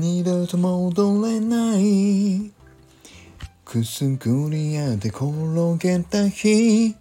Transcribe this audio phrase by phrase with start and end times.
[0.00, 2.52] 二度と戻れない。
[3.64, 5.26] くすぐり屋で転
[5.78, 6.94] げた日。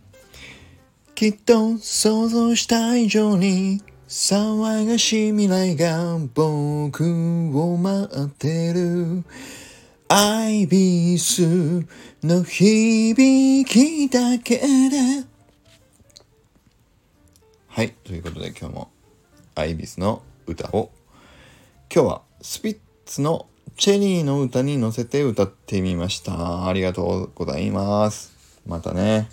[1.13, 9.23] きっと想像した以上に騒がしい未来が僕を待ってる。
[10.09, 11.85] アイビス
[12.23, 15.23] の響きだけで。
[17.67, 18.89] はいということで今日も
[19.53, 20.89] アイビスの歌を。
[21.93, 23.47] 今日はスピッツの
[23.77, 28.33] チェリーの歌に乗せて歌ってみましたありがとうございます
[28.67, 29.29] またね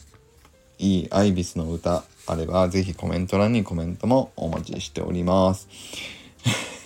[0.78, 5.68] いいアイビスの歌あればぜひコメント欄にコメントもお待ちしております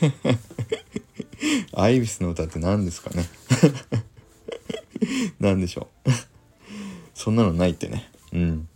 [1.74, 3.28] アイビスの歌って何ですかね？
[5.38, 6.10] 何でしょう？
[7.14, 8.10] そんなのないってね。
[8.32, 8.68] うん。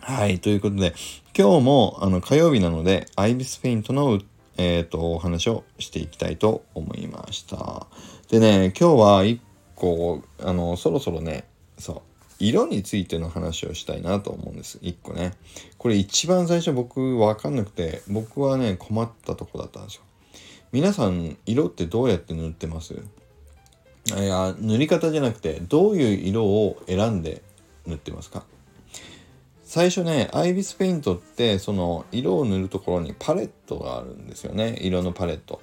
[0.00, 0.40] はい。
[0.40, 0.94] ということで、
[1.36, 4.20] 今日もあの火曜日なので、アイビスペイントの、
[4.56, 7.86] えーと、お話をしていきたいと思いました。
[8.30, 9.40] でね、今日は一
[9.74, 12.00] 個、あの、そろそろね、そう、
[12.38, 14.78] 色についての話をしたいなと思うんです。
[14.82, 15.32] 一個ね。
[15.78, 20.02] これ一番最初僕わかんなくて、僕はね、困ったとこだったんですよ。
[20.72, 22.94] 皆さん、色ってどうやって塗ってます？
[22.94, 22.98] い
[24.10, 27.42] や、塗り方じゃなくて、どういう色を選んで
[27.86, 28.44] 塗ってますか？
[29.74, 34.76] 最初ね、アイビスペイントって、その色を塗るところにパレットがあるんですよね。
[34.82, 35.62] 色のパレット。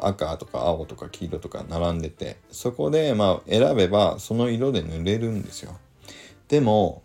[0.00, 5.76] 赤とか青とか黄色とか並んでて、そこでまあ選べばその色で塗れるんですよ。
[6.48, 7.02] でも、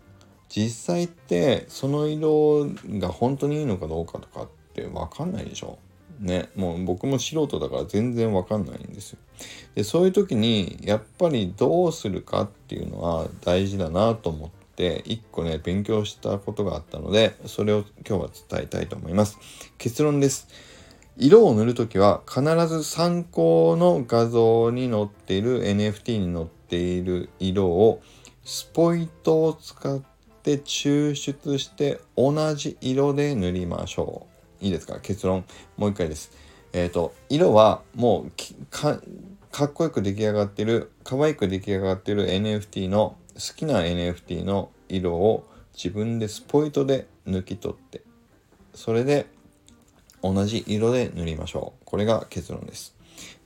[0.48, 5.78] 実際ってその色が本当にいいのかどうかとかってわかんないでしょ
[6.20, 9.18] ね、もう僕も素人だから全然わかんないんですよ。
[9.74, 19.38] で、そういう時にやっぱりどうするかっていうのは大事だなと思って、一個ね、勉強したことがあったので、それを今日は伝えたいと思います。
[19.78, 20.48] 結論です。
[21.18, 28.02] 色を塗るときは必ず参考の画像に載っている NFT に載っている色を
[28.44, 29.98] スポイトを使っ
[30.42, 34.26] て抽出して同じ色で塗りましょ
[34.60, 34.64] う。
[34.64, 35.00] いいですか？
[35.00, 35.44] 結論
[35.78, 36.30] もう一回です。
[36.74, 38.32] えっ、ー、と色はもう
[38.70, 39.00] か
[39.64, 48.02] っこよく出来上がってる可愛く出来上がってる NFT の好きな NFT の色を自分でスポイトで抜き取って
[48.74, 49.26] それで
[50.22, 51.82] 同じ色で塗りましょう。
[51.84, 52.94] これが結論です。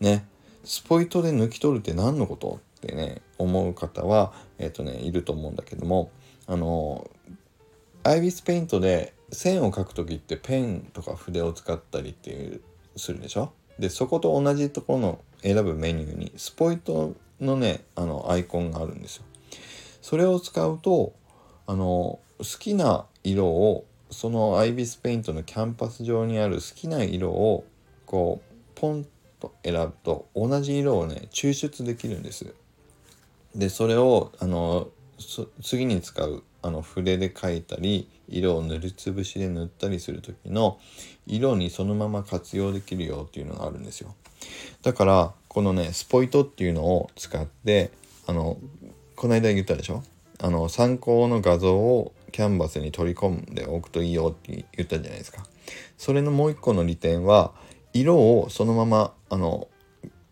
[0.01, 0.27] ね。
[0.65, 2.61] スポイトで抜き取るって何のこと？
[2.79, 6.11] ってね、思う方は、えっ、ー、とね、いると思うんだけども、
[6.47, 7.11] あの、
[8.03, 12.63] アイビスペイントで線を描く時ってペンとか筆を使ったりっていう
[12.97, 13.53] するでしょ？
[13.79, 19.25] でそこと同じところの選ぶメニューにスポイトのねあのアイコンがあるんですよ。
[20.01, 21.13] それを使うと
[21.71, 27.65] あの好きな色をそのアイビスペイントのキャンパス上にある好きな色を
[28.07, 29.07] こうポン
[29.39, 32.53] と選ぶと同じ色をね抽出できるんです。
[33.55, 34.89] でそれをあの
[35.63, 40.81] 次に使うあの筆で描いたり色を塗りつぶしで塗ったりする時の
[41.29, 44.15] 色にそのまま活用できるよっていうのがあるんですよ
[44.83, 47.91] だからこのねスポイトっていうのを使って
[48.27, 48.57] あの
[49.17, 50.03] この間言ったでしょ？
[50.43, 55.45] あの参考の画像をキャンバスに取り込んでおくといいよって言ったじゃないですか。
[55.99, 57.53] それのもう一個の利点は
[57.93, 59.69] 色をそのままあの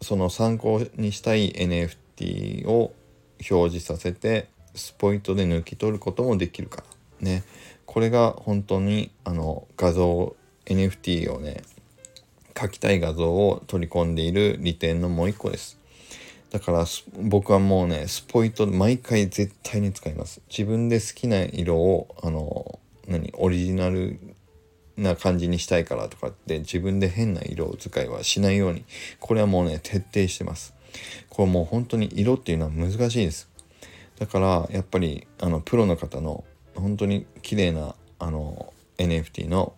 [0.01, 2.95] その参考にしたい NFT を
[3.51, 6.85] 表示させてスポイトで抜き取ることもできるから
[7.21, 7.45] ね。
[7.85, 10.37] これが本当にあの画像
[10.67, 11.63] NFT をね
[12.59, 15.79] 書きたい画像を取り込んでいる利点のもう一個です。
[16.50, 16.84] だから
[17.20, 20.41] 僕はもうねスポイト毎回絶対に使います。
[20.48, 24.19] 自分で好きな色をあの何オリジナル
[24.97, 28.84] な感じにしたいからとかって自分で変な色使いはしないように
[29.20, 30.75] これはもうね徹底してます。
[31.28, 33.48] これもう本当に色っていうのは難しいです。
[34.19, 36.44] だからやっぱりあのプロの方の
[36.75, 39.75] 本当に綺麗なあの NFT の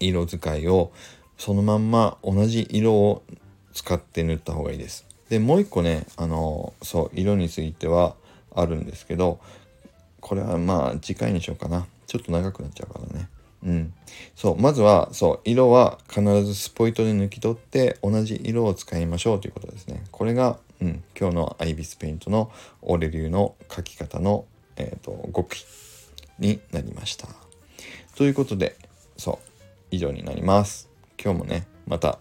[0.00, 0.92] 色使いを
[1.36, 3.22] そのまんま同じ色を
[3.72, 5.06] 使って塗った方がいいです。
[5.28, 8.14] でもう一個ねあのそう色については
[8.54, 9.40] あるんですけど
[10.20, 13.28] これはまあ次回にしようかなちょっと長くなっちゃうからね
[13.64, 13.92] うん
[14.36, 22.52] そうまずはそう色は必ずスポイトで抜き取って同じ色を使いましょうということですねこれがうん、今日のアイビスペイントの
[22.82, 24.44] オレ流の書き方の、
[24.76, 25.64] えーと、極意
[26.38, 27.26] になりました。
[28.16, 28.76] ということで、
[29.16, 30.88] そう、以上になります。
[31.22, 32.20] 今日もね、また、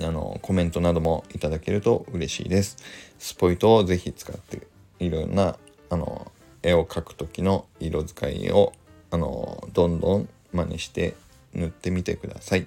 [0.00, 2.76] あの、コメントなどもいただけると嬉しいです。
[3.18, 4.66] スポイトをぜひ使って、
[4.98, 5.56] いろんな、
[5.90, 6.30] あの、
[6.62, 8.72] 絵を描く時の色使いを、
[9.10, 11.14] あの、どんどん真似して
[11.54, 12.66] 塗ってみてください。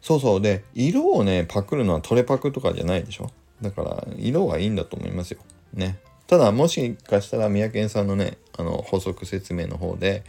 [0.00, 0.40] そうそう。
[0.40, 3.30] で色をねパクるのはトレパクとかじゃないでしょ。
[3.62, 5.40] だから色がいいんだと思いますよ。
[5.72, 5.98] ね。
[6.26, 10.22] ただもしかしたら三宅さんのねあの補足説明の方で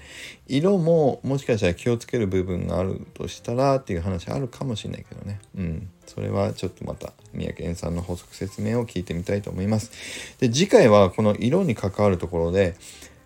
[0.48, 5.40] 色ももしかしたら気をつける部分があるとしたらっていう話あるかもしれないけどね。
[5.56, 5.90] うん。
[6.08, 9.92] それはちょっとまた三宅園さんの補足説明を聞いてみたいと思います。
[10.40, 12.76] で次回はこの色に関わるところで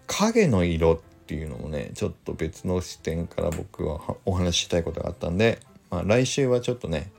[0.07, 5.59] 影の色っていうのもねちょっと別の視点から僕はお話ししたいことがあったんで、
[5.91, 7.11] まあ、来週はちょっとね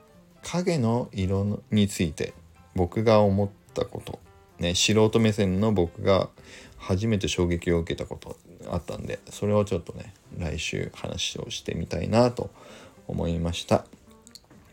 [0.43, 2.33] 影の色について
[2.75, 4.19] 僕が思ったこと
[4.61, 6.29] ね、素人目線の僕が
[6.77, 8.37] 初めて衝撃を受けたこと
[8.69, 12.49] あったんでそれをちょっとね来週話をしてみたいなと
[13.07, 13.85] 思いました。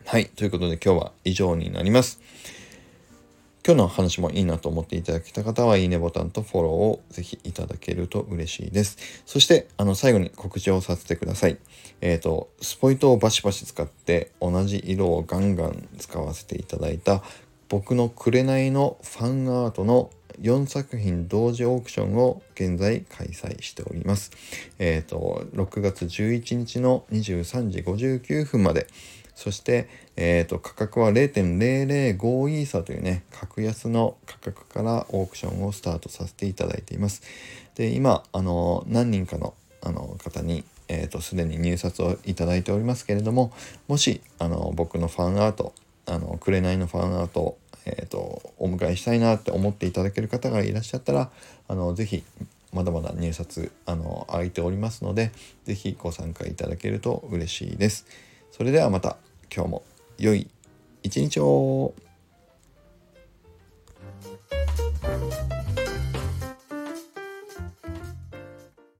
[0.05, 2.19] はいということで今日は以上になります。
[3.65, 9.21] 今日の話もいいなと思っていただけた方はいいねボタンとフォローをぜひいただけると嬉しいです。
[9.25, 11.57] そしてあの最後に告知をさせてください。
[12.01, 17.21] えっ、ー、とスポイトをバシバシ使って同じ色をガンガン使わせていただいた
[17.69, 20.09] 僕の紅のファンアートの
[20.41, 24.31] 4作品同時オークションを現在開催しております。
[24.79, 28.87] えっ、ー、と、6月11日の23時59分まで、
[29.35, 37.21] そして、えっ、ー、と、価格は0.005イーサというね、格安の価格からオークションをスタートさせていただいています。
[37.75, 43.53] で、今、あの、何人かのあの方に、えっ、ー、と、すでに入札をいただいておりますけれども、
[43.87, 45.73] もし、あの、僕のファンアート、
[46.09, 51.31] あの紅のファンアートえーと、お迎えしたいなって思っていただける方がいらっしゃったら
[51.67, 52.23] あのぜひ
[52.71, 55.31] まだまだ入札あの空いておりますので
[55.65, 58.05] ぜひご参加いただけると嬉しいです。
[58.51, 59.17] それではまた
[59.53, 59.83] 今日も
[60.17, 60.47] 良い
[61.01, 61.93] 一日を